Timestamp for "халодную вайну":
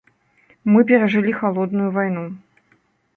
1.41-2.23